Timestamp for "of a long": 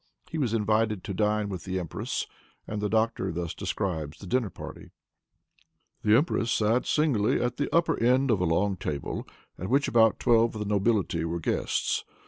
8.31-8.77